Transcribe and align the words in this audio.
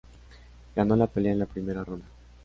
Ganó 0.75 0.95
la 0.95 1.05
pelea 1.05 1.33
en 1.33 1.37
la 1.37 1.45
primera 1.45 1.83
ronda. 1.83 2.07